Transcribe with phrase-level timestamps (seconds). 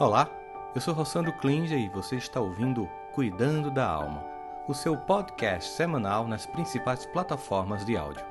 [0.00, 0.30] Olá,
[0.76, 4.24] eu sou Rossandro Klinger e você está ouvindo Cuidando da Alma,
[4.68, 8.24] o seu podcast semanal nas principais plataformas de áudio.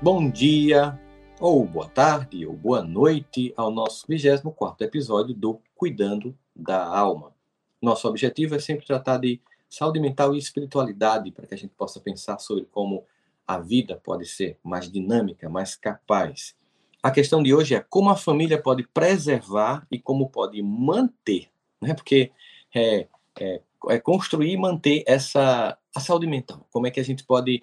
[0.00, 0.98] Bom dia,
[1.38, 7.34] ou boa tarde, ou boa noite ao nosso 24 episódio do Cuidando da Alma.
[7.82, 9.38] Nosso objetivo é sempre tratar de
[9.68, 13.04] saúde mental e espiritualidade para que a gente possa pensar sobre como
[13.50, 16.54] a vida pode ser mais dinâmica, mais capaz.
[17.02, 21.48] A questão de hoje é como a família pode preservar e como pode manter,
[21.82, 21.92] né?
[21.92, 22.30] Porque
[22.72, 23.08] é,
[23.40, 26.64] é, é construir e manter essa a saúde mental.
[26.70, 27.60] Como é que a gente pode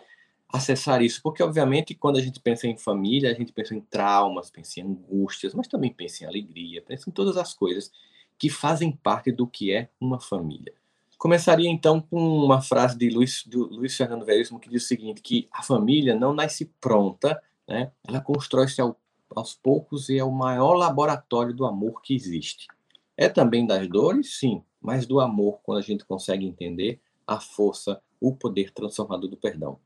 [0.52, 1.22] acessar isso?
[1.24, 4.84] Porque obviamente quando a gente pensa em família, a gente pensa em traumas, pensa em
[4.84, 7.90] angústias, mas também pensa em alegria, pensa em todas as coisas
[8.38, 10.74] que fazem parte do que é uma família.
[11.18, 15.48] Começaria então com uma frase de Luiz, Luiz Fernando Veríssimo que diz o seguinte, que
[15.52, 17.92] a família não nasce pronta, né?
[18.08, 18.96] ela constrói-se ao,
[19.36, 22.68] aos poucos e é o maior laboratório do amor que existe.
[23.16, 28.00] É também das dores, sim, mas do amor, quando a gente consegue entender a força,
[28.22, 29.80] o poder transformador do perdão.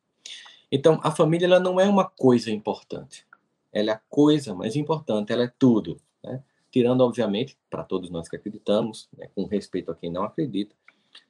[0.70, 3.26] Então, a família ela não é uma coisa importante.
[3.72, 6.00] Ela é a coisa mais importante, ela é tudo.
[6.24, 6.44] Né?
[6.70, 10.76] Tirando, obviamente, para todos nós que acreditamos, né, com respeito a quem não acredita,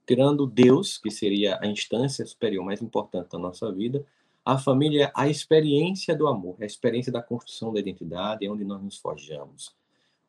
[0.06, 4.06] tirando Deus, que seria a instância superior mais importante da nossa vida,
[4.44, 8.64] a família é a experiência do amor, a experiência da construção da identidade, é onde
[8.64, 9.76] nós nos forjamos.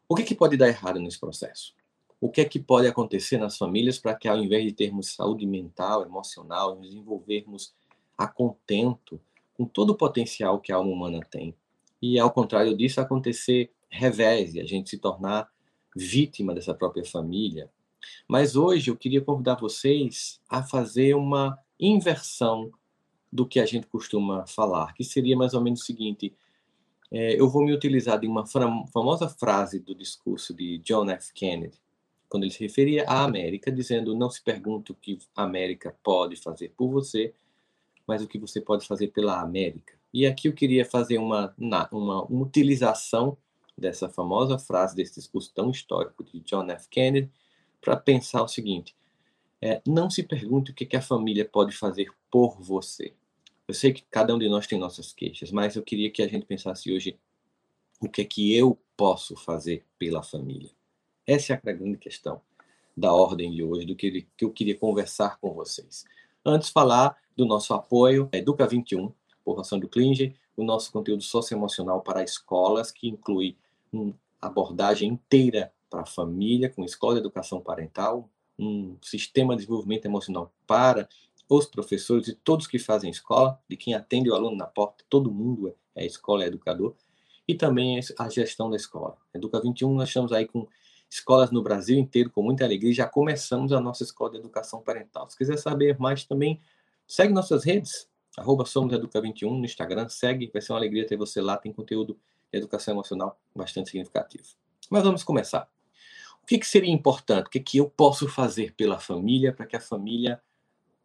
[0.09, 1.75] O que, que pode dar errado nesse processo?
[2.21, 5.47] O que é que pode acontecer nas famílias para que, ao invés de termos saúde
[5.47, 7.75] mental, emocional, nos desenvolvermos
[8.17, 9.21] a contento
[9.55, 11.55] com todo o potencial que a alma humana tem?
[12.01, 15.51] E, ao contrário disso, acontecer revés e a gente se tornar
[15.97, 17.71] vítima dessa própria família,
[18.29, 22.71] mas hoje eu queria convidar vocês a fazer uma inversão
[23.33, 26.35] do que a gente costuma falar, que seria mais ou menos o seguinte:
[27.11, 31.33] é, eu vou me utilizar de uma famosa frase do discurso de John F.
[31.33, 31.79] Kennedy,
[32.29, 36.37] quando ele se referia à América, dizendo: Não se pergunte o que a América pode
[36.37, 37.35] fazer por você,
[38.07, 39.95] mas o que você pode fazer pela América.
[40.13, 41.55] E aqui eu queria fazer uma,
[41.91, 43.37] uma, utilização
[43.77, 46.89] dessa famosa frase, desse discurso tão histórico de John F.
[46.89, 47.31] Kennedy,
[47.83, 48.97] para pensar o seguinte:
[49.61, 53.13] é, não se pergunte o que, que a família pode fazer por você.
[53.69, 56.29] Eu sei que cada um de nós tem nossas queixas, mas eu queria que a
[56.29, 57.19] gente pensasse hoje
[58.01, 60.71] o que é que eu posso fazer pela família.
[61.27, 62.41] Essa é a grande questão
[62.97, 66.05] da ordem de hoje, do que, que eu queria conversar com vocês.
[66.45, 69.13] Antes, falar do nosso apoio, a Educa 21,
[69.45, 73.57] por ação do Klinger, o nosso conteúdo socioemocional para escolas, que inclui
[73.93, 80.07] uma abordagem inteira para a família, com escola de educação parental, um sistema de desenvolvimento
[80.07, 81.07] emocional para
[81.49, 85.31] os professores e todos que fazem escola, de quem atende o aluno na porta, todo
[85.31, 86.95] mundo é, é escola, é educador,
[87.47, 89.19] e também a gestão da escola.
[89.35, 90.67] Educa 21, nós estamos aí com
[91.11, 95.29] escolas no Brasil inteiro, com muita alegria, já começamos a nossa escola de educação parental.
[95.29, 96.59] Se quiser saber mais também,
[97.07, 101.19] segue nossas redes, arroba Somos Educa 21 no Instagram, segue, vai ser uma alegria ter
[101.19, 102.19] você lá, tem conteúdo
[102.51, 104.45] de educação emocional bastante significativo.
[104.89, 105.69] Mas vamos começar.
[106.43, 107.47] O que, que seria importante?
[107.47, 110.41] O que, que eu posso fazer pela família para que a família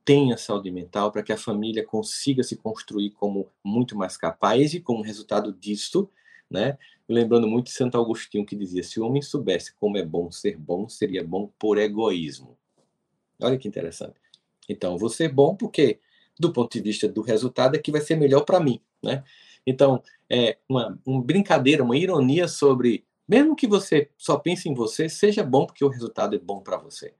[0.03, 4.79] tenha saúde mental, para que a família consiga se construir como muito mais capaz e
[4.79, 6.09] como resultado disso,
[6.49, 6.77] né?
[7.09, 10.57] Lembrando muito de Santo Agostinho que dizia: se o homem soubesse como é bom ser
[10.57, 12.57] bom, seria bom por egoísmo.
[13.41, 14.15] Olha que interessante.
[14.67, 15.99] Então, vou ser bom porque,
[16.39, 19.23] do ponto de vista do resultado, é que vai ser melhor para mim, né?
[19.65, 25.09] Então, é uma, uma brincadeira, uma ironia sobre mesmo que você só pense em você,
[25.09, 27.13] seja bom porque o resultado é bom para você.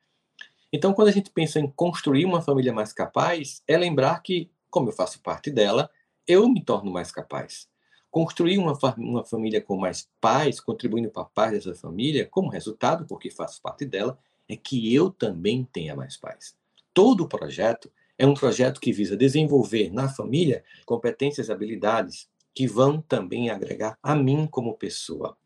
[0.72, 4.90] Então, quando a gente pensa em construir uma família mais capaz, é lembrar que, como
[4.90, 5.90] eu faço parte dela,
[6.28, 7.70] eu me torno mais capaz.
[8.12, 13.06] Construir uma, uma família com mais paz, contribuindo para a paz dessa família, como resultado,
[13.06, 16.56] porque faço parte dela, é que eu também tenha mais paz.
[16.94, 22.68] Todo o projeto é um projeto que visa desenvolver na família competências e habilidades que
[22.68, 25.38] vão também agregar a mim como pessoa.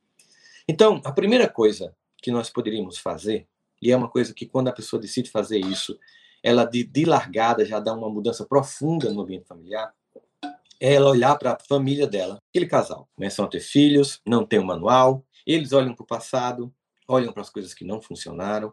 [0.71, 3.45] Então, a primeira coisa que nós poderíamos fazer,
[3.81, 5.99] e é uma coisa que quando a pessoa decide fazer isso,
[6.41, 9.93] ela de, de largada já dá uma mudança profunda no ambiente familiar,
[10.79, 14.59] é ela olhar para a família dela, aquele casal, começam a ter filhos, não tem
[14.59, 16.73] um manual, eles olham para o passado,
[17.05, 18.71] olham para as coisas que não funcionaram,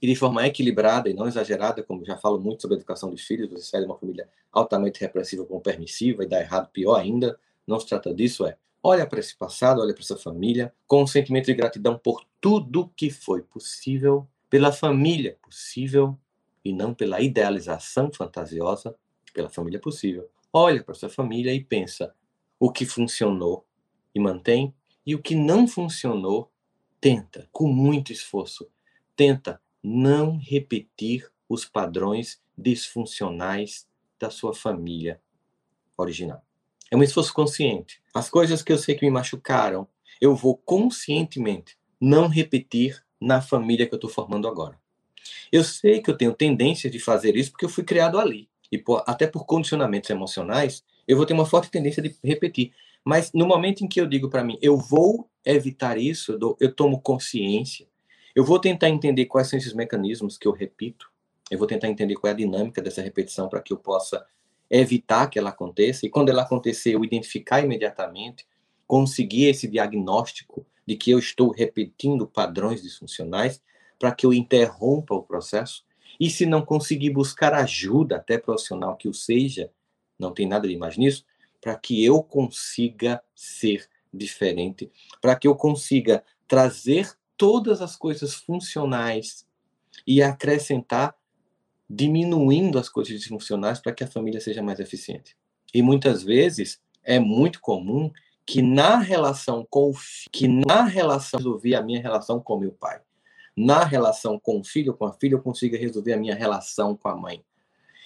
[0.00, 3.20] e de forma equilibrada e não exagerada, como já falo muito sobre a educação dos
[3.20, 7.38] filhos, você sai de uma família altamente repressiva como permissiva e dá errado, pior ainda,
[7.66, 11.06] não se trata disso, é olha para esse passado, olha para essa família, com um
[11.06, 16.18] sentimento de gratidão por tudo que foi possível, pela família possível,
[16.62, 18.94] e não pela idealização fantasiosa
[19.32, 22.14] pela família possível, olha para sua família e pensa
[22.60, 23.66] o que funcionou
[24.14, 24.72] e mantém,
[25.04, 26.52] e o que não funcionou,
[27.00, 28.70] tenta, com muito esforço,
[29.16, 33.88] tenta não repetir os padrões disfuncionais
[34.20, 35.20] da sua família
[35.96, 36.42] original.
[36.90, 38.00] É um esforço consciente.
[38.12, 39.88] As coisas que eu sei que me machucaram,
[40.20, 44.78] eu vou conscientemente não repetir na família que eu estou formando agora.
[45.50, 48.48] Eu sei que eu tenho tendência de fazer isso porque eu fui criado ali.
[48.70, 52.72] E por, até por condicionamentos emocionais, eu vou ter uma forte tendência de repetir.
[53.04, 56.56] Mas no momento em que eu digo para mim, eu vou evitar isso, eu, dou,
[56.58, 57.86] eu tomo consciência,
[58.34, 61.10] eu vou tentar entender quais são esses mecanismos que eu repito,
[61.50, 64.24] eu vou tentar entender qual é a dinâmica dessa repetição para que eu possa
[64.80, 66.04] evitar que ela aconteça.
[66.04, 68.46] E quando ela acontecer, eu identificar imediatamente,
[68.86, 73.62] conseguir esse diagnóstico de que eu estou repetindo padrões disfuncionais
[73.98, 75.84] para que eu interrompa o processo.
[76.18, 79.70] E se não conseguir buscar ajuda, até profissional que o seja,
[80.18, 81.24] não tem nada de mais nisso,
[81.60, 84.90] para que eu consiga ser diferente,
[85.20, 89.46] para que eu consiga trazer todas as coisas funcionais
[90.06, 91.16] e acrescentar
[91.94, 95.36] diminuindo as coisas disfuncionais para que a família seja mais eficiente.
[95.72, 98.10] E muitas vezes é muito comum
[98.46, 99.94] que na relação com o
[100.30, 103.00] que na relação resolver a minha relação com meu pai,
[103.56, 107.08] na relação com o filho com a filha eu consiga resolver a minha relação com
[107.08, 107.42] a mãe.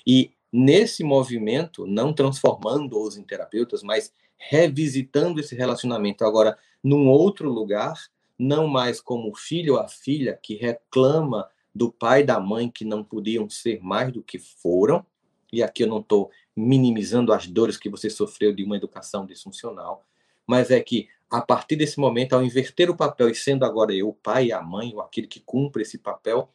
[0.07, 7.95] E nesse movimento, não transformando-os em terapeutas, mas revisitando esse relacionamento agora num outro lugar,
[8.39, 12.85] não mais como filho ou a filha que reclama do pai e da mãe que
[12.85, 15.07] não podiam ser mais do que foram,
[15.53, 20.05] e aqui eu não estou minimizando as dores que você sofreu de uma educação disfuncional,
[20.45, 24.09] mas é que a partir desse momento, ao inverter o papel e sendo agora eu
[24.09, 26.53] o pai e a mãe, ou aquele que cumpre esse papel,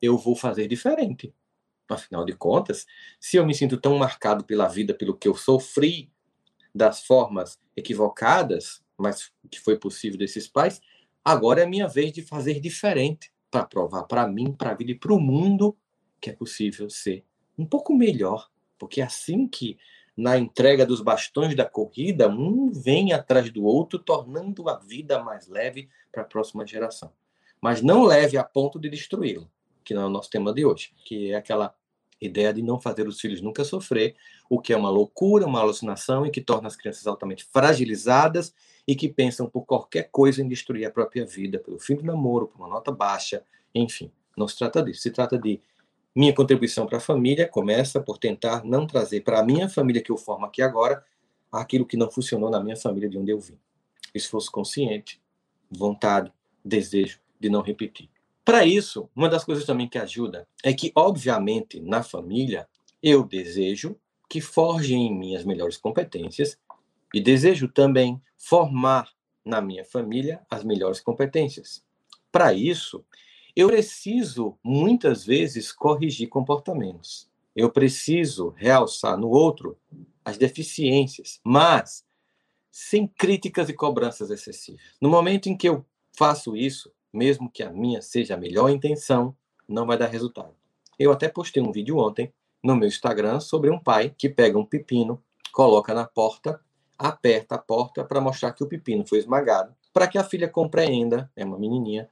[0.00, 1.34] eu vou fazer diferente.
[1.88, 2.86] Afinal de contas,
[3.20, 6.10] se eu me sinto tão marcado pela vida, pelo que eu sofri,
[6.74, 10.80] das formas equivocadas, mas que foi possível desses pais,
[11.24, 14.94] agora é minha vez de fazer diferente para provar para mim, para a vida e
[14.96, 15.76] para o mundo
[16.20, 17.24] que é possível ser
[17.56, 19.78] um pouco melhor, porque é assim que
[20.16, 25.46] na entrega dos bastões da corrida, um vem atrás do outro, tornando a vida mais
[25.46, 27.12] leve para a próxima geração.
[27.60, 29.46] Mas não leve a ponto de destruí-la,
[29.84, 31.76] que não é o nosso tema de hoje, que é aquela
[32.20, 34.14] ideia de não fazer os filhos nunca sofrer,
[34.48, 38.54] o que é uma loucura, uma alucinação e que torna as crianças altamente fragilizadas
[38.86, 42.48] e que pensam por qualquer coisa em destruir a própria vida, pelo fim do namoro,
[42.48, 43.42] por uma nota baixa,
[43.74, 44.10] enfim.
[44.36, 45.60] Não se trata disso, se trata de
[46.14, 50.12] minha contribuição para a família começa por tentar não trazer para a minha família que
[50.12, 51.04] eu formo aqui agora
[51.50, 53.58] aquilo que não funcionou na minha família de onde eu vim.
[54.14, 55.20] Esforço consciente,
[55.70, 56.32] vontade,
[56.64, 58.08] desejo de não repetir.
[58.44, 62.68] Para isso, uma das coisas também que ajuda é que, obviamente, na família,
[63.02, 63.96] eu desejo
[64.28, 66.58] que forjem em mim as melhores competências
[67.12, 69.08] e desejo também formar
[69.44, 71.82] na minha família as melhores competências.
[72.30, 73.04] Para isso,
[73.56, 77.28] eu preciso, muitas vezes, corrigir comportamentos.
[77.54, 79.78] Eu preciso realçar no outro
[80.24, 82.04] as deficiências, mas
[82.70, 84.82] sem críticas e cobranças excessivas.
[85.00, 85.86] No momento em que eu
[86.16, 89.36] faço isso, mesmo que a minha seja a melhor intenção,
[89.68, 90.54] não vai dar resultado.
[90.98, 92.32] Eu até postei um vídeo ontem
[92.62, 95.22] no meu Instagram sobre um pai que pega um pepino,
[95.52, 96.60] coloca na porta,
[96.98, 101.30] aperta a porta para mostrar que o pepino foi esmagado, para que a filha compreenda,
[101.36, 102.08] é uma menininha,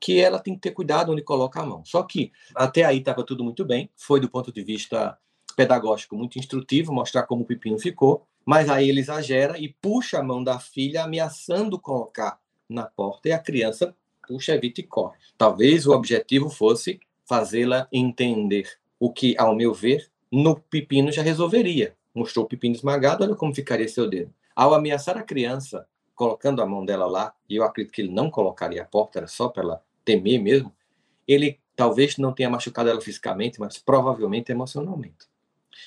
[0.00, 1.84] que ela tem que ter cuidado onde coloca a mão.
[1.84, 5.18] Só que até aí estava tudo muito bem, foi do ponto de vista
[5.54, 10.22] pedagógico muito instrutivo, mostrar como o pepino ficou, mas aí ele exagera e puxa a
[10.22, 13.94] mão da filha, ameaçando colocar na porta, e a criança
[14.30, 15.18] puxa, evita e corre.
[15.36, 21.96] Talvez o objetivo fosse fazê-la entender o que, ao meu ver, no pepino já resolveria.
[22.14, 24.32] Mostrou o pepino esmagado, olha como ficaria seu dedo.
[24.54, 28.30] Ao ameaçar a criança, colocando a mão dela lá, e eu acredito que ele não
[28.30, 30.72] colocaria a porta, era só para ela temer mesmo,
[31.26, 35.28] ele talvez não tenha machucado ela fisicamente, mas provavelmente emocionalmente.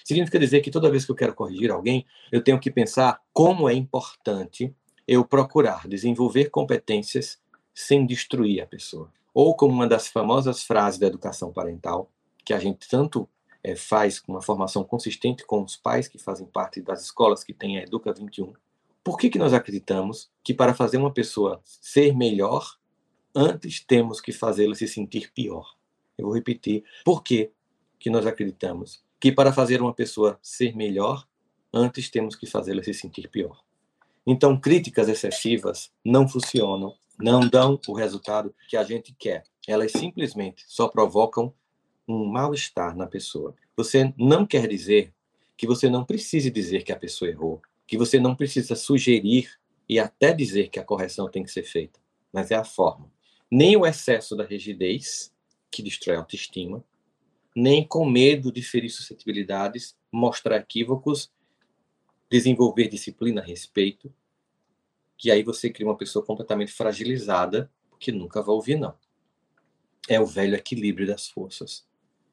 [0.03, 3.69] Significa dizer que toda vez que eu quero corrigir alguém, eu tenho que pensar como
[3.69, 4.73] é importante
[5.07, 7.39] eu procurar desenvolver competências
[7.73, 9.11] sem destruir a pessoa.
[9.33, 12.09] Ou como uma das famosas frases da educação parental,
[12.45, 13.27] que a gente tanto
[13.63, 17.53] é, faz com uma formação consistente com os pais que fazem parte das escolas que
[17.53, 18.53] têm a Educa 21.
[19.03, 22.77] Por que, que nós acreditamos que para fazer uma pessoa ser melhor,
[23.35, 25.75] antes temos que fazê-la se sentir pior.
[26.17, 26.83] Eu vou repetir.
[27.03, 27.51] Por que,
[27.99, 31.27] que nós acreditamos que para fazer uma pessoa ser melhor,
[31.73, 33.63] antes temos que fazê-la se sentir pior?
[34.25, 39.43] Então, críticas excessivas não funcionam, não dão o resultado que a gente quer.
[39.67, 41.53] Elas simplesmente só provocam
[42.08, 43.55] um mal-estar na pessoa.
[43.75, 45.13] Você não quer dizer
[45.55, 49.50] que você não precise dizer que a pessoa errou, que você não precisa sugerir
[49.88, 52.00] e até dizer que a correção tem que ser feita,
[52.32, 53.12] mas é a forma.
[53.50, 55.34] Nem o excesso da rigidez,
[55.70, 56.84] que destrói a autoestima,
[57.55, 61.32] nem com medo de ferir suscetibilidades, mostrar equívocos,
[62.29, 64.12] desenvolver disciplina a respeito,
[65.23, 68.93] que aí você cria uma pessoa completamente fragilizada, que nunca vai ouvir não.
[70.09, 71.87] É o velho equilíbrio das forças.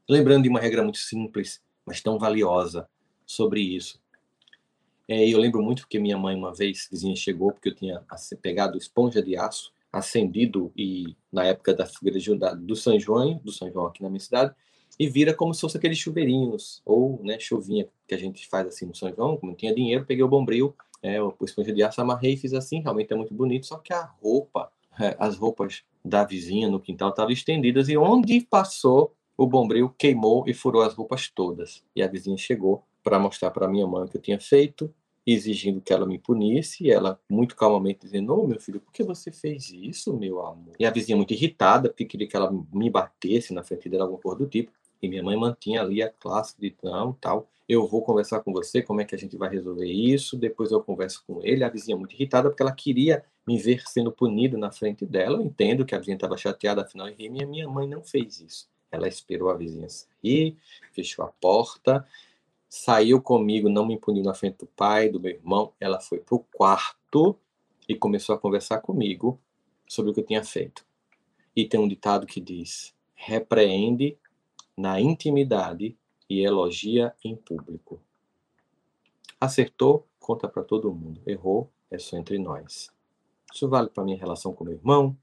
[0.08, 2.88] Lembrando de uma regra muito simples, mas tão valiosa
[3.24, 4.02] sobre isso.
[5.06, 8.04] É, eu lembro muito que minha mãe uma vez, vizinha chegou porque eu tinha
[8.42, 12.18] pegado esponja de aço, acendido e na época da fogueira
[12.56, 14.52] do São João, do São João aqui na minha cidade,
[14.98, 18.84] e vira como se fosse aqueles chuveirinhos, ou né, chuvinha que a gente faz assim
[18.84, 22.00] no São João, como não tinha dinheiro, peguei o bombril, é, o esponja de aço,
[22.00, 25.82] amarrei e fiz assim, realmente é muito bonito, só que a roupa, é, as roupas
[26.04, 30.94] da vizinha no quintal estavam estendidas, e onde passou, o bombril queimou e furou as
[30.94, 31.82] roupas todas.
[31.96, 34.92] E a vizinha chegou para mostrar para minha mãe o que eu tinha feito,
[35.26, 38.92] exigindo que ela me punisse, e ela muito calmamente dizendo: Ô oh, meu filho, por
[38.92, 40.74] que você fez isso, meu amor?
[40.78, 44.20] E a vizinha muito irritada, porque queria que ela me batesse na frente dela, alguma
[44.20, 44.72] coisa do tipo.
[45.02, 47.48] E minha mãe mantinha ali a classe de não, tal.
[47.68, 50.36] Eu vou conversar com você, como é que a gente vai resolver isso?
[50.36, 51.62] Depois eu converso com ele.
[51.62, 55.38] A vizinha muito irritada porque ela queria me ver sendo punido na frente dela.
[55.38, 58.68] Eu entendo que a vizinha estava chateada, afinal, e minha, minha mãe não fez isso.
[58.90, 60.56] Ela esperou a vizinha sair,
[60.92, 62.04] fechou a porta,
[62.68, 65.72] saiu comigo, não me puniu na frente do pai, do meu irmão.
[65.80, 67.38] Ela foi para o quarto
[67.88, 69.40] e começou a conversar comigo
[69.88, 70.84] sobre o que eu tinha feito.
[71.54, 74.16] E tem um ditado que diz: repreende
[74.80, 75.94] na intimidade
[76.28, 78.00] e elogia em público.
[79.38, 81.20] Acertou, conta para todo mundo.
[81.26, 82.90] Errou, é só entre nós.
[83.52, 85.16] Isso vale para minha relação com meu irmão,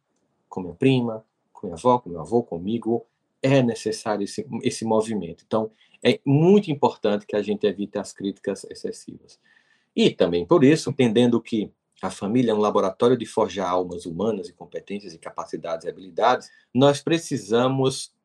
[0.47, 3.05] com minha prima, com minha avó, com meu avô, comigo.
[3.41, 5.43] É necessário esse, esse movimento.
[5.45, 5.71] Então,
[6.03, 9.39] é muito importante que a gente evite as críticas excessivas.
[9.95, 11.71] E também por isso, entendendo que
[12.01, 16.51] a família é um laboratório de forjar almas humanas e competências e capacidades e habilidades,
[16.71, 18.15] nós precisamos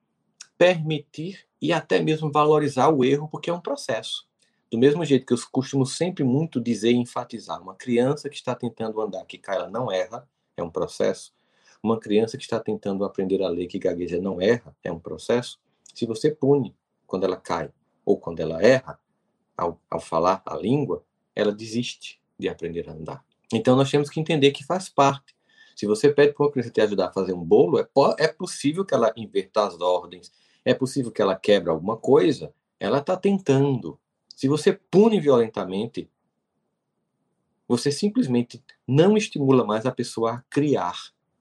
[0.63, 4.29] permitir e até mesmo valorizar o erro, porque é um processo.
[4.71, 8.55] Do mesmo jeito que eu costumo sempre muito dizer e enfatizar, uma criança que está
[8.55, 10.25] tentando andar, que cai, ela não erra,
[10.57, 11.35] é um processo.
[11.83, 15.59] Uma criança que está tentando aprender a ler, que gagueja, não erra, é um processo.
[15.93, 16.77] Se você pune
[17.09, 17.69] quando ela cai
[18.05, 19.01] ou quando ela erra,
[19.57, 21.03] ao, ao falar a língua,
[21.35, 23.25] ela desiste de aprender a andar.
[23.53, 25.35] Então nós temos que entender que faz parte.
[25.75, 27.89] Se você pede para uma criança te ajudar a fazer um bolo, é,
[28.19, 30.31] é possível que ela inverta as ordens,
[30.65, 33.99] é possível que ela quebre alguma coisa, ela está tentando.
[34.29, 36.11] Se você pune violentamente,
[37.67, 40.97] você simplesmente não estimula mais a pessoa a criar,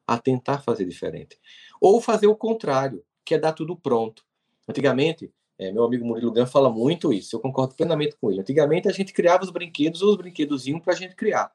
[0.07, 1.39] a tentar fazer diferente.
[1.79, 4.23] Ou fazer o contrário, que é dar tudo pronto.
[4.67, 8.41] Antigamente, é, meu amigo Murilo Gan fala muito isso, eu concordo plenamente com ele.
[8.41, 11.51] Antigamente a gente criava os brinquedos ou os brinquedos iam para a gente criar.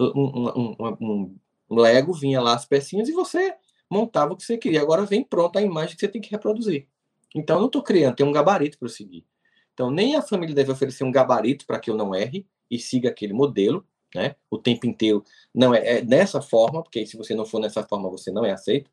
[0.00, 1.36] Um, um, um,
[1.68, 3.54] um, Lego vinha lá as pecinhas e você
[3.90, 4.80] montava o que você queria.
[4.80, 6.86] Agora vem pronta a imagem que você tem que reproduzir.
[7.34, 9.24] Então, eu não estou criando, tem um gabarito para seguir.
[9.72, 13.08] Então, nem a família deve oferecer um gabarito para que eu não erre e siga
[13.08, 14.34] aquele modelo, né?
[14.50, 15.24] O tempo inteiro.
[15.54, 18.52] Não é, é dessa forma, porque se você não for nessa forma, você não é
[18.52, 18.90] aceito.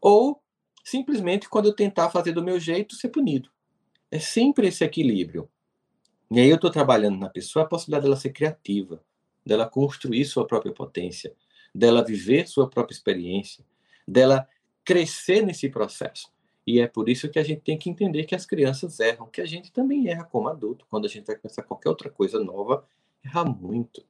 [0.00, 0.40] Ou,
[0.84, 3.50] simplesmente, quando eu tentar fazer do meu jeito, ser punido.
[4.10, 5.48] É sempre esse equilíbrio.
[6.30, 9.02] E aí eu estou trabalhando na pessoa a possibilidade dela ser criativa,
[9.44, 11.34] dela construir sua própria potência,
[11.74, 13.64] dela viver sua própria experiência,
[14.06, 14.48] dela
[14.84, 16.30] crescer nesse processo.
[16.70, 19.40] E é por isso que a gente tem que entender que as crianças erram, que
[19.40, 20.86] a gente também erra como adulto.
[20.88, 22.86] Quando a gente vai começar qualquer outra coisa nova,
[23.24, 24.04] erra muito.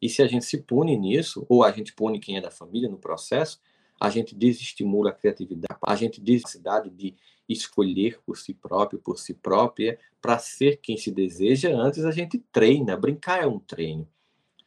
[0.00, 2.88] E se a gente se pune nisso, ou a gente pune quem é da família
[2.88, 3.60] no processo,
[4.00, 7.16] a gente desestimula a criatividade, a gente desestimula de
[7.48, 11.74] escolher por si próprio, por si própria, para ser quem se deseja.
[11.74, 14.08] Antes a gente treina, brincar é um treino,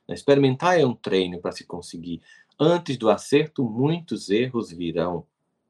[0.10, 2.22] experimentar é um treino para se conseguir.
[2.60, 5.25] Antes do acerto, muitos erros virão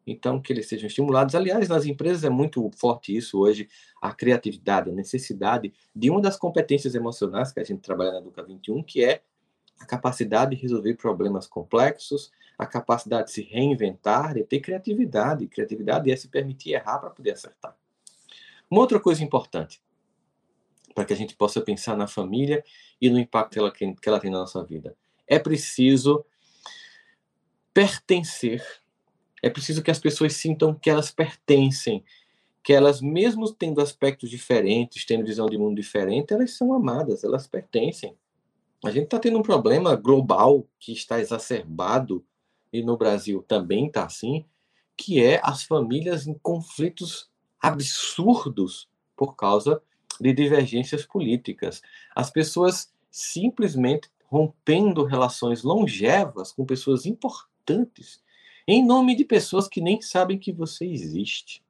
[0.08, 1.36] então que eles sejam estimulados.
[1.36, 3.68] Aliás, nas empresas é muito forte isso hoje,
[4.02, 8.42] a criatividade, a necessidade de uma das competências emocionais que a gente trabalha na Educa
[8.42, 9.22] 21, que é
[9.78, 15.46] a capacidade de resolver problemas complexos, a capacidade de se reinventar, de ter criatividade.
[15.48, 17.78] Criatividade é se permitir errar para poder acertar.
[18.72, 19.82] Uma outra coisa importante,
[20.96, 22.64] para que a gente possa pensar na família
[23.00, 24.96] e no impacto que ela, que ela tem na nossa vida,
[25.28, 26.26] é preciso
[27.74, 28.66] pertencer
[29.48, 32.04] é preciso que as pessoas sintam que elas pertencem,
[32.64, 37.48] que elas, mesmo tendo aspectos diferentes, tendo visão de mundo diferente, elas são amadas, elas
[37.48, 38.16] pertencem.
[38.84, 42.24] A gente está tendo um problema global que está exacerbado,
[42.72, 44.46] e no Brasil também está assim,
[44.96, 49.82] que é as famílias em conflitos absurdos por causa
[50.20, 51.82] de divergências políticas.
[52.16, 58.22] As pessoas simplesmente rompendo relações longevas com pessoas importantes,
[58.68, 61.64] em nome de pessoas que nem sabem que você existe,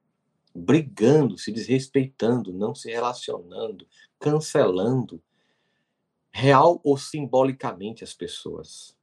[0.54, 3.88] brigando, se desrespeitando, não se relacionando,
[4.20, 5.22] cancelando,
[6.32, 8.98] real ou simbolicamente as pessoas.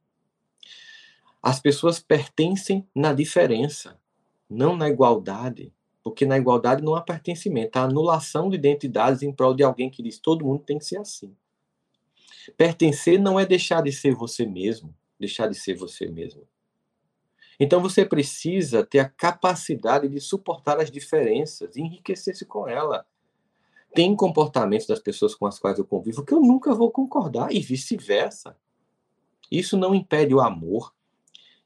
[1.41, 3.97] As pessoas pertencem na diferença,
[4.49, 5.71] não na igualdade,
[6.03, 10.03] porque na igualdade não há pertencimento, há anulação de identidades em prol de alguém que
[10.03, 11.35] diz todo mundo tem que ser assim.
[12.57, 16.45] Pertencer não é deixar de ser você mesmo, deixar de ser você mesmo.
[17.59, 23.05] Então você precisa ter a capacidade de suportar as diferenças, enriquecer-se com ela.
[23.93, 27.59] Tem comportamentos das pessoas com as quais eu convivo que eu nunca vou concordar e
[27.59, 28.57] vice-versa.
[29.49, 30.93] Isso não impede o amor,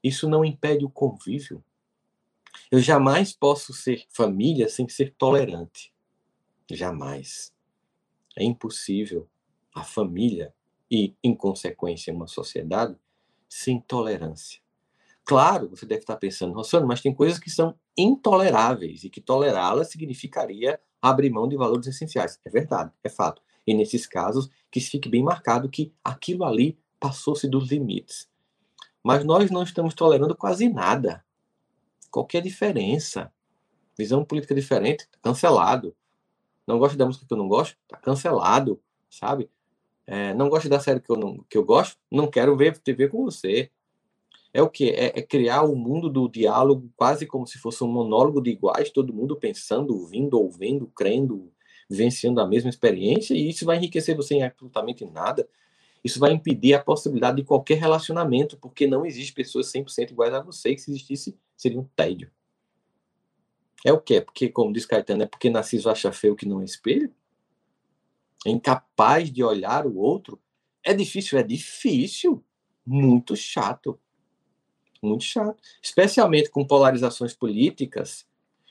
[0.02, 1.64] isso não impede o convívio.
[2.70, 5.92] Eu jamais posso ser família sem ser tolerante.
[6.70, 7.52] Jamais.
[8.36, 9.28] É impossível
[9.74, 10.54] a família
[10.90, 12.96] e, em consequência, uma sociedade
[13.48, 14.60] sem tolerância.
[15.24, 19.90] Claro, você deve estar pensando, Rossano, mas tem coisas que são intoleráveis e que tolerá-las
[19.90, 22.38] significaria abrir mão de valores essenciais.
[22.44, 23.40] É verdade, é fato.
[23.66, 28.28] E nesses casos, que fique bem marcado que aquilo ali passou-se dos limites.
[29.02, 31.24] Mas nós não estamos tolerando quase nada.
[32.10, 33.32] Qualquer diferença.
[33.96, 35.94] Visão política diferente, tá cancelado.
[36.66, 39.50] Não gosto da música que eu não gosto, tá cancelado, sabe?
[40.06, 43.08] É, não gosto da série que eu, não, que eu gosto, não quero ver TV
[43.08, 43.70] com você.
[44.52, 44.90] É o que?
[44.90, 48.50] É, é, criar o um mundo do diálogo quase como se fosse um monólogo de
[48.50, 51.52] iguais, todo mundo pensando, ouvindo, ouvindo, crendo,
[51.88, 55.48] vivenciando a mesma experiência, e isso vai enriquecer você em absolutamente nada.
[56.02, 60.40] Isso vai impedir a possibilidade de qualquer relacionamento, porque não existe pessoas 100% iguais a
[60.40, 62.30] você, que se existisse, seria um tédio.
[63.84, 64.20] É o que?
[64.20, 67.12] Porque, como diz Caetano, é porque Narciso acha feio que não é espelho?
[68.46, 70.40] é incapaz de olhar o outro,
[70.82, 72.44] é difícil, é difícil,
[72.86, 74.00] muito chato.
[75.02, 75.56] Muito chato.
[75.82, 78.26] Especialmente com polarizações políticas,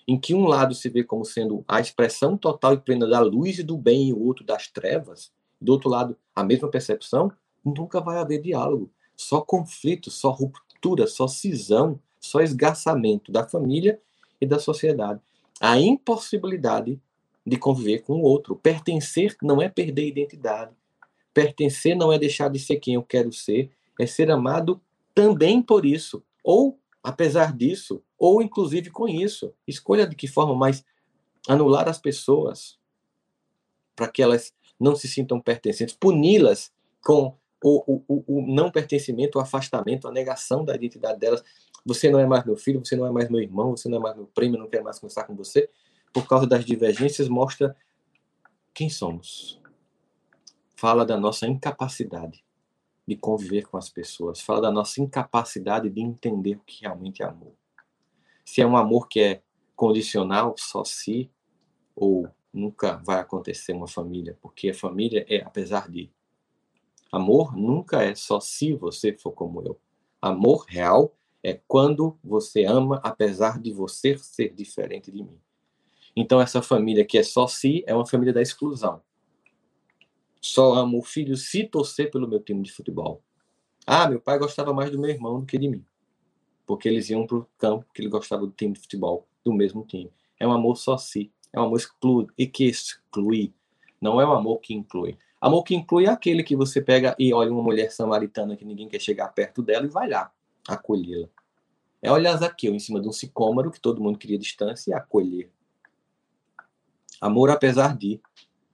[0.08, 3.60] em que um lado se vê como sendo a expressão total e plena da luz
[3.60, 7.32] e do bem e o outro das trevas, do outro lado a mesma percepção,
[7.64, 8.90] nunca vai haver diálogo.
[9.16, 14.00] Só conflito, só ruptura, só cisão, só esgarçamento da família
[14.40, 15.20] e da sociedade.
[15.60, 17.00] A impossibilidade
[17.46, 18.56] de conviver com o outro.
[18.56, 20.72] Pertencer não é perder identidade.
[21.34, 24.80] Pertencer não é deixar de ser quem eu quero ser, é ser amado
[25.20, 29.54] também por isso, ou apesar disso, ou inclusive com isso.
[29.68, 30.86] Escolha de que forma, mas
[31.46, 32.80] anular as pessoas
[33.98, 36.72] para que elas não se sintam pertencentes, puni-las
[37.04, 41.44] com o, o, o, não pertencimento, o afastamento, a negação da identidade delas.
[41.86, 44.02] Você não é mais meu filho, você não é mais meu irmão, você não é
[44.02, 45.70] mais meu primo, eu não quero mais conversar com você
[46.14, 47.76] por causa das divergências, mostra
[48.74, 49.62] quem somos.
[50.78, 52.42] Fala da nossa incapacidade
[53.10, 57.26] de conviver com as pessoas, fala da nossa incapacidade de entender o que realmente é
[57.26, 57.54] amor.
[58.46, 59.42] Se é um amor que é
[59.76, 61.32] condicional, só se,
[61.96, 66.12] ou nunca vai acontecer uma família, porque a família é apesar de.
[67.12, 69.80] Amor nunca é só se você for como eu.
[70.22, 75.40] Amor real é quando você ama apesar de você ser diferente de mim.
[76.16, 79.02] Então, essa família que é só si é uma família da exclusão.
[80.42, 83.22] Só amo o filho se torcer pelo meu time de futebol.
[83.86, 85.86] Ah, meu pai gostava mais do meu irmão do que de mim.
[86.66, 89.84] Porque eles iam para o campo porque ele gostava do time de futebol, do mesmo
[89.86, 90.12] time.
[90.40, 91.32] É um amor só si.
[91.52, 91.80] É um amor
[92.38, 93.54] e que exclui.
[94.00, 95.18] Não é um amor que inclui.
[95.42, 98.88] Amor que inclui é aquele que você pega e olha uma mulher samaritana que ninguém
[98.88, 100.32] quer chegar perto dela e vai lá
[100.68, 101.28] acolhê-la.
[102.02, 105.52] É olhar Zaqueu em cima de um sicômoro que todo mundo queria distância e acolher.
[107.20, 108.22] Amor apesar de.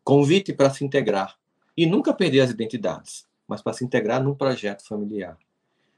[0.04, 1.36] Convite para se integrar.
[1.78, 5.38] E nunca perder as identidades, mas para se integrar num projeto familiar.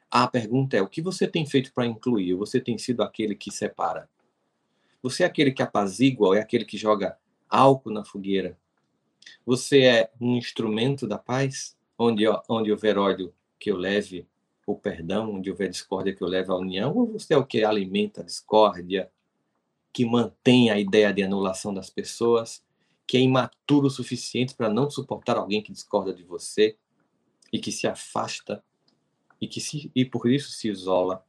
[0.10, 2.34] A pergunta é: o que você tem feito para incluir?
[2.36, 4.10] Você tem sido aquele que separa?
[5.04, 7.18] Você é aquele que apazigua ou é aquele que joga
[7.50, 8.58] álcool na fogueira?
[9.46, 11.76] Você é um instrumento da paz?
[11.98, 14.28] Onde, onde houver ódio, que eu leve
[14.66, 16.96] o perdão, onde houver discórdia, que eu leve a união?
[16.96, 19.10] Ou você é o que alimenta a discórdia,
[19.92, 22.64] que mantém a ideia de anulação das pessoas,
[23.08, 26.78] que é imaturo o suficiente para não suportar alguém que discorda de você
[27.52, 28.62] e que se afasta
[29.40, 31.26] e que se, e por isso se isola.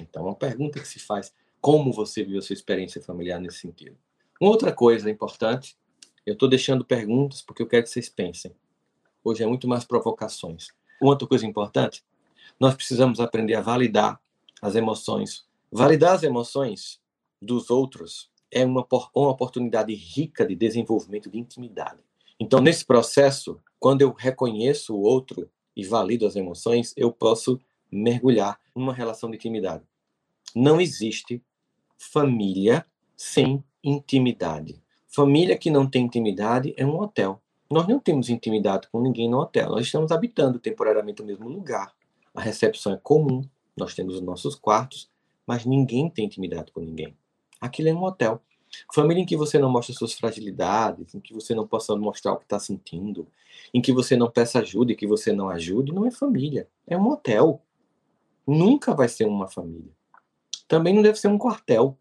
[0.00, 3.96] Então, uma pergunta que se faz: como você viu a sua experiência familiar nesse sentido?
[4.40, 5.76] Uma outra coisa importante,
[6.24, 8.54] eu estou deixando perguntas porque eu quero que vocês pensem.
[9.22, 10.68] Hoje é muito mais provocações.
[11.00, 12.04] Uma outra coisa importante,
[12.58, 14.20] nós precisamos aprender a validar
[14.60, 15.46] as emoções.
[15.70, 17.00] Validar as emoções
[17.40, 21.98] dos outros é uma, uma oportunidade rica de desenvolvimento de intimidade.
[22.38, 28.58] Então, nesse processo, quando eu reconheço o outro e valido as emoções, eu posso mergulhar
[28.74, 29.84] numa relação de intimidade.
[30.54, 31.42] Não existe
[31.96, 32.84] família
[33.16, 34.82] sem intimidade.
[35.06, 37.40] Família que não tem intimidade é um hotel.
[37.70, 39.70] Nós não temos intimidade com ninguém no hotel.
[39.70, 41.92] Nós estamos habitando temporariamente o mesmo lugar.
[42.34, 43.42] A recepção é comum,
[43.76, 45.08] nós temos os nossos quartos,
[45.46, 47.16] mas ninguém tem intimidade com ninguém.
[47.64, 48.42] Aquilo é um hotel.
[48.92, 52.36] Família em que você não mostra suas fragilidades, em que você não possa mostrar o
[52.36, 53.26] que está sentindo,
[53.72, 56.68] em que você não peça ajuda e que você não ajude, não é família.
[56.86, 57.62] É um hotel.
[58.46, 59.90] Nunca vai ser uma família.
[60.68, 61.98] Também não deve ser um quartel,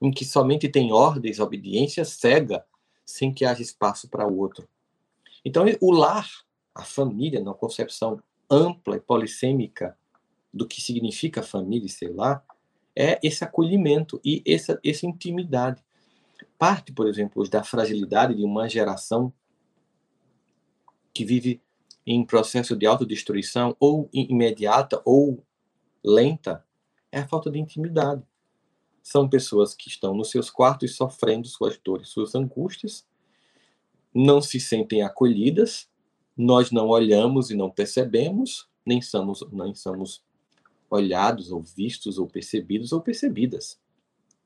[0.00, 2.64] em que somente tem ordens, obediência cega,
[3.04, 4.66] sem que haja espaço para o outro.
[5.44, 6.26] Então, o lar,
[6.74, 8.18] a família, na concepção
[8.50, 9.94] ampla e polissêmica
[10.54, 12.42] do que significa família e ser lar,
[12.94, 15.82] é esse acolhimento e essa, essa intimidade.
[16.58, 19.32] Parte, por exemplo, da fragilidade de uma geração
[21.12, 21.60] que vive
[22.06, 25.44] em processo de autodestruição, ou imediata ou
[26.02, 26.64] lenta,
[27.10, 28.22] é a falta de intimidade.
[29.02, 33.06] São pessoas que estão nos seus quartos sofrendo suas dores, suas angústias,
[34.14, 35.88] não se sentem acolhidas,
[36.36, 40.22] nós não olhamos e não percebemos, nem somos, nem somos
[40.92, 43.80] olhados ou vistos ou percebidos ou percebidas.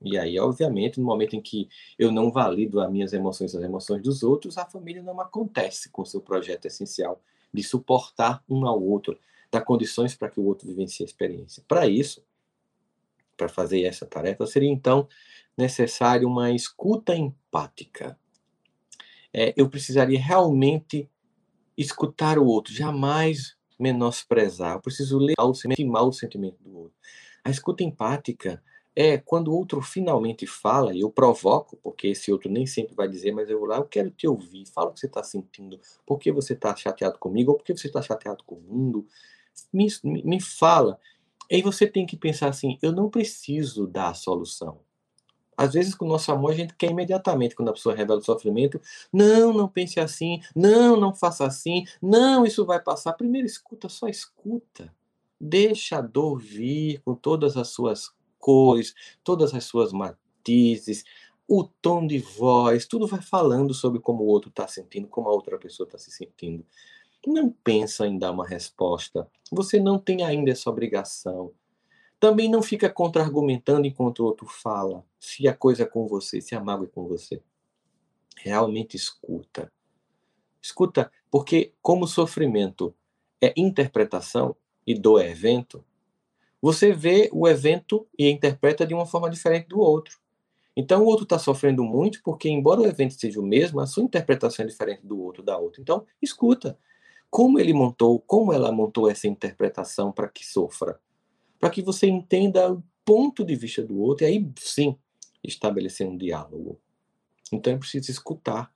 [0.01, 4.01] E aí, obviamente, no momento em que eu não valido as minhas emoções, as emoções
[4.01, 7.21] dos outros, a família não acontece com seu projeto essencial
[7.53, 9.19] de suportar um ao outro,
[9.51, 11.65] dar condições para que o outro vivencie a experiência.
[11.67, 12.23] Para isso,
[13.37, 15.09] para fazer essa tarefa, seria então
[15.59, 18.17] necessário uma escuta empática.
[19.33, 21.11] É, eu precisaria realmente
[21.77, 24.75] escutar o outro, jamais menosprezar.
[24.75, 26.97] Eu preciso ler o sentimento, o sentimento do outro.
[27.45, 28.63] A escuta empática
[28.95, 33.07] é quando o outro finalmente fala, e eu provoco, porque esse outro nem sempre vai
[33.07, 35.79] dizer, mas eu vou lá, eu quero te ouvir, fala o que você está sentindo,
[36.07, 39.07] por que você está chateado comigo, ou por que você está chateado com o mundo,
[39.71, 40.99] me, me fala.
[41.51, 44.81] E aí você tem que pensar assim, eu não preciso dar a solução.
[45.57, 48.25] Às vezes, com o nosso amor, a gente quer imediatamente, quando a pessoa revela o
[48.25, 48.81] sofrimento,
[49.13, 53.15] não, não pense assim, não, não faça assim, não, isso vai passar.
[53.15, 54.93] Primeiro escuta, só escuta.
[55.41, 61.05] Deixa a dor vir com todas as suas cores, todas as suas matizes,
[61.49, 65.33] o tom de voz, tudo vai falando sobre como o outro está sentindo, como a
[65.33, 66.65] outra pessoa está se sentindo.
[67.27, 69.29] Não pensa em dar uma resposta.
[69.51, 71.53] Você não tem ainda essa obrigação.
[72.19, 76.55] Também não fica contra-argumentando enquanto o outro fala, se a coisa é com você, se
[76.55, 77.43] a mágoa é com você.
[78.37, 79.71] Realmente escuta.
[80.63, 82.95] Escuta, porque como sofrimento
[83.41, 85.85] é interpretação e do é evento,
[86.61, 90.19] você vê o evento e interpreta de uma forma diferente do outro.
[90.77, 94.03] Então o outro está sofrendo muito porque, embora o evento seja o mesmo, a sua
[94.03, 95.81] interpretação é diferente do outro, da outra.
[95.81, 96.79] Então, escuta.
[97.31, 101.01] Como ele montou, como ela montou essa interpretação para que sofra?
[101.59, 104.97] Para que você entenda o ponto de vista do outro e aí sim
[105.43, 106.81] estabelecer um diálogo.
[107.53, 108.73] Então é preciso escutar.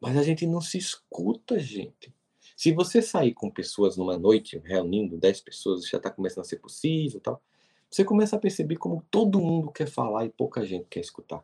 [0.00, 2.14] Mas a gente não se escuta, gente.
[2.56, 6.56] Se você sair com pessoas numa noite, reunindo 10 pessoas, já está começando a ser
[6.56, 7.42] possível tal,
[7.90, 11.42] você começa a perceber como todo mundo quer falar e pouca gente quer escutar.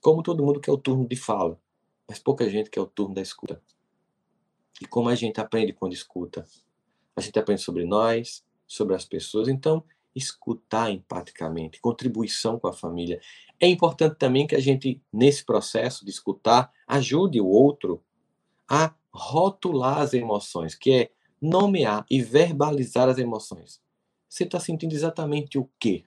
[0.00, 1.60] Como todo mundo quer o turno de fala,
[2.08, 3.60] mas pouca gente quer o turno da escuta.
[4.80, 6.46] E como a gente aprende quando escuta?
[7.14, 9.46] A gente aprende sobre nós, sobre as pessoas.
[9.46, 13.20] Então, escutar empaticamente, contribuição com a família.
[13.58, 18.02] É importante também que a gente, nesse processo de escutar, ajude o outro
[18.68, 23.80] a rotular as emoções, que é nomear e verbalizar as emoções.
[24.28, 26.04] Você está sentindo exatamente o quê?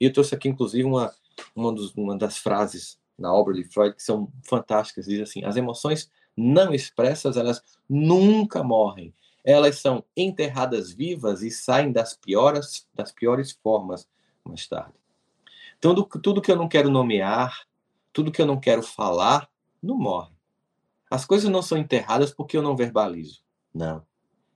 [0.00, 1.12] Eu trouxe aqui, inclusive, uma,
[1.54, 5.06] uma, dos, uma das frases na obra de Freud que são fantásticas.
[5.06, 9.12] Diz assim: as emoções não expressas, elas nunca morrem.
[9.46, 14.08] Elas são enterradas vivas e saem das piores, das piores formas
[14.44, 14.98] mais tarde.
[15.78, 17.64] Então, tudo que eu não quero nomear,
[18.12, 19.48] tudo que eu não quero falar,
[19.80, 20.32] não morre.
[21.08, 23.40] As coisas não são enterradas porque eu não verbalizo.
[23.72, 24.04] Não.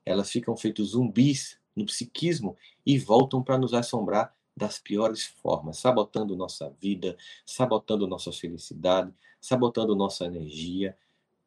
[0.05, 6.37] Elas ficam feitas zumbis no psiquismo e voltam para nos assombrar das piores formas, sabotando
[6.37, 10.96] nossa vida, sabotando nossa felicidade, sabotando nossa energia,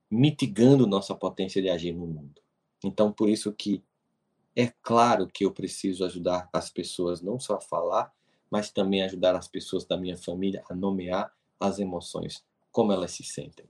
[0.10, 2.43] mitigando nossa potência de agir no mundo.
[2.84, 3.84] Então, por isso que
[4.56, 8.14] é claro que eu preciso ajudar as pessoas não só a falar,
[8.52, 13.24] mas também ajudar as pessoas da minha família a nomear as emoções, como elas se
[13.24, 13.66] sentem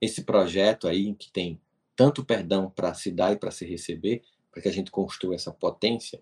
[0.00, 1.60] esse projeto aí que tem
[1.94, 5.52] tanto perdão para se dar e para se receber, para que a gente construa essa
[5.52, 6.20] potência,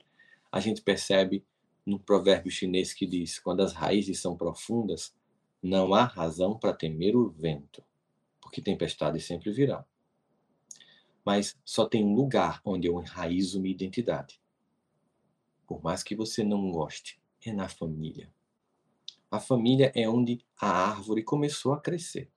[0.51, 1.45] a gente percebe
[1.85, 5.15] no provérbio chinês que diz: quando as raízes são profundas,
[5.63, 7.83] não há razão para temer o vento,
[8.41, 9.85] porque tempestades sempre virão.
[11.25, 14.41] Mas só tem um lugar onde eu enraizo minha identidade.
[15.67, 18.31] Por mais que você não goste, é na família.
[19.31, 22.31] A família é onde a árvore começou a crescer.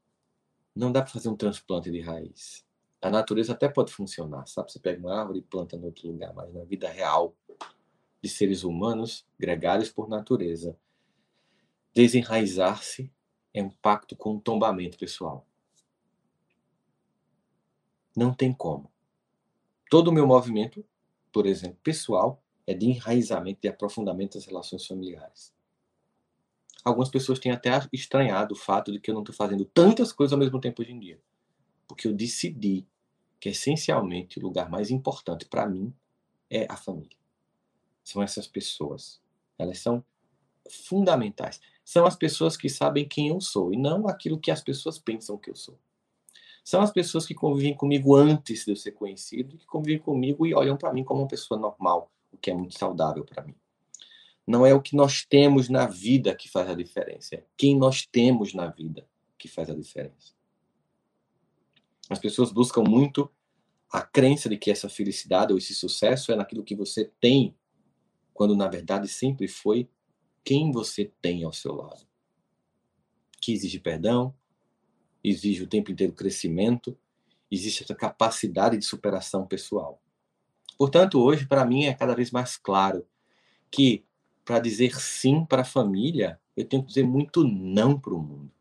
[0.75, 2.65] Não dá para fazer um transplante de raiz.
[3.01, 4.71] A natureza até pode funcionar, sabe?
[4.71, 7.35] Você pega uma árvore e planta em outro lugar, mas na vida real
[8.21, 10.77] de seres humanos, gregários por natureza,
[11.93, 13.11] desenraizar-se
[13.53, 15.46] é um pacto com um tombamento pessoal.
[18.17, 18.91] Não tem como.
[19.91, 20.83] Todo o meu movimento,
[21.31, 25.53] por exemplo, pessoal, é de enraizamento, de aprofundamento das relações familiares.
[26.83, 30.33] Algumas pessoas têm até estranhado o fato de que eu não estou fazendo tantas coisas
[30.33, 31.21] ao mesmo tempo hoje em dia.
[31.87, 32.87] Porque eu decidi
[33.39, 35.93] que, essencialmente, o lugar mais importante para mim
[36.49, 37.15] é a família.
[38.03, 39.21] São essas pessoas.
[39.59, 40.03] Elas são
[40.67, 41.61] fundamentais.
[41.85, 45.37] São as pessoas que sabem quem eu sou e não aquilo que as pessoas pensam
[45.37, 45.77] que eu sou.
[46.67, 50.53] São as pessoas que convivem comigo antes de eu ser conhecido, que convivem comigo e
[50.53, 53.55] olham para mim como uma pessoa normal, o que é muito saudável para mim.
[54.45, 58.05] Não é o que nós temos na vida que faz a diferença, é quem nós
[58.05, 60.33] temos na vida que faz a diferença.
[62.09, 63.31] As pessoas buscam muito
[63.89, 67.55] a crença de que essa felicidade ou esse sucesso é naquilo que você tem,
[68.33, 69.89] quando na verdade sempre foi
[70.43, 72.05] quem você tem ao seu lado.
[73.41, 74.35] Que exige perdão,
[75.29, 76.97] exige o tempo inteiro crescimento,
[77.49, 80.01] existe essa capacidade de superação pessoal.
[80.77, 83.05] Portanto, hoje, para mim, é cada vez mais claro
[83.71, 84.05] que,
[84.45, 88.51] para dizer sim para a família, eu tenho que dizer muito não para o mundo.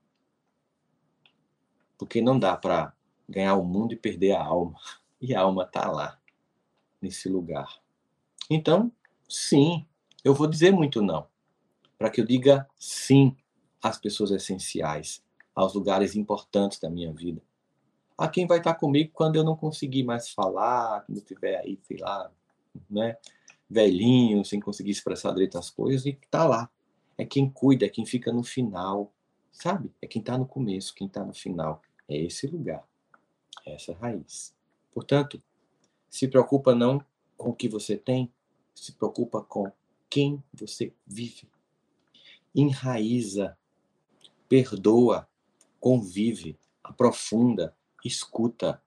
[1.99, 2.95] Porque não dá para
[3.29, 4.79] ganhar o mundo e perder a alma.
[5.19, 6.21] E a alma está lá,
[7.01, 7.81] nesse lugar.
[8.51, 8.93] Então,
[9.27, 9.87] sim,
[10.23, 11.27] eu vou dizer muito não.
[11.97, 13.35] Para que eu diga sim
[13.83, 15.25] às pessoas essenciais,
[15.57, 17.43] aos lugares importantes da minha vida.
[18.17, 21.81] A quem vai estar comigo quando eu não conseguir mais falar, quando eu estiver aí,
[21.83, 22.31] sei lá,
[22.89, 23.17] né,
[23.69, 26.71] velhinho, sem conseguir expressar direito as coisas, e está lá.
[27.17, 29.13] É quem cuida, é quem fica no final,
[29.51, 29.91] sabe?
[30.03, 31.81] É quem está no começo, quem está no final.
[32.07, 32.87] É esse lugar,
[33.65, 34.55] é essa raiz.
[34.93, 35.43] Portanto,
[36.11, 37.03] se preocupa não
[37.37, 38.31] com o que você tem,
[38.75, 39.73] se preocupa com
[40.09, 41.49] quem você vive.
[42.55, 43.57] Enraiza,
[44.49, 45.29] perdoa,
[45.87, 47.73] convive, aprofunda,
[48.05, 48.83] escuta,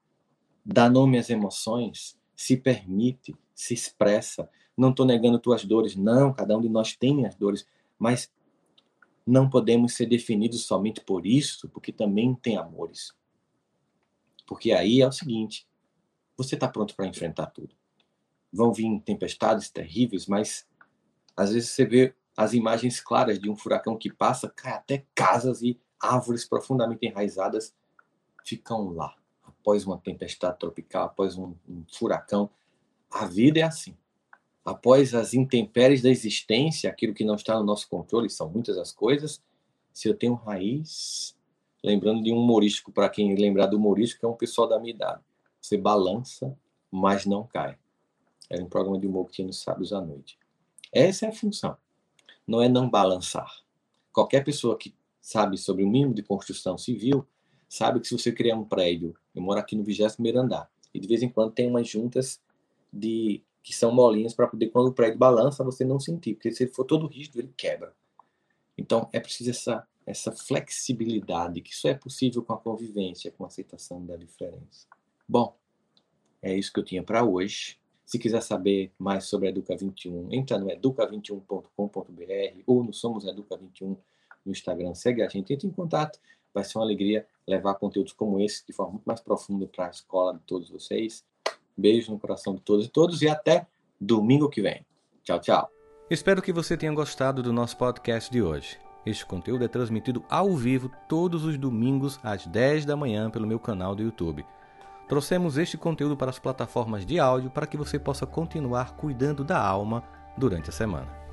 [0.65, 4.49] dá nome às emoções, se permite, se expressa.
[4.75, 7.65] Não estou negando tuas dores, não, cada um de nós tem as dores,
[7.97, 8.29] mas
[9.25, 13.13] não podemos ser definidos somente por isso, porque também tem amores.
[14.45, 15.65] Porque aí é o seguinte:
[16.35, 17.73] você está pronto para enfrentar tudo.
[18.51, 20.67] Vão vir tempestades terríveis, mas
[21.33, 25.61] às vezes você vê as imagens claras de um furacão que passa, cai até casas
[25.61, 27.73] e árvores profundamente enraizadas
[28.45, 29.15] ficam lá.
[29.43, 32.49] Após uma tempestade tropical, após um, um furacão,
[33.11, 33.95] a vida é assim.
[34.63, 38.91] Após as intempéries da existência, aquilo que não está no nosso controle, são muitas as
[38.91, 39.41] coisas,
[39.93, 41.35] se eu tenho raiz,
[41.83, 45.21] lembrando de um humorístico, para quem lembrar do humorístico, é um pessoal da minha idade.
[45.59, 46.57] Você balança,
[46.91, 47.77] mas não cai.
[48.49, 50.37] Era um programa de humor que tinha nos sábados à noite.
[50.91, 51.77] Essa é a função.
[52.47, 53.61] Não é não balançar.
[54.11, 54.95] Qualquer pessoa que
[55.29, 57.23] sabe sobre o mínimo de construção civil,
[57.67, 61.07] sabe que se você criar um prédio, eu moro aqui no 21 andar, e de
[61.07, 62.41] vez em quando tem umas juntas
[62.91, 66.63] de que são molinhas para poder quando o prédio balança você não sentir, porque se
[66.63, 67.93] ele for todo rígido ele quebra.
[68.75, 73.47] Então é preciso essa essa flexibilidade, que só é possível com a convivência, com a
[73.47, 74.87] aceitação da diferença.
[75.27, 75.55] Bom,
[76.41, 77.77] é isso que eu tinha para hoje.
[78.03, 83.55] Se quiser saber mais sobre a Educa 21, entra no educa21.com.br ou no Somos Educa
[83.55, 83.95] 21
[84.45, 86.19] no Instagram, segue a gente, entre em contato.
[86.53, 89.89] Vai ser uma alegria levar conteúdos como esse de forma muito mais profunda para a
[89.89, 91.23] escola de todos vocês.
[91.77, 93.67] Beijo no coração de todos e todos e até
[93.99, 94.85] domingo que vem.
[95.23, 95.69] Tchau, tchau.
[96.09, 98.79] Espero que você tenha gostado do nosso podcast de hoje.
[99.05, 103.59] Este conteúdo é transmitido ao vivo todos os domingos às 10 da manhã pelo meu
[103.59, 104.45] canal do YouTube.
[105.07, 109.59] Trouxemos este conteúdo para as plataformas de áudio para que você possa continuar cuidando da
[109.59, 110.03] alma
[110.37, 111.28] durante a semana.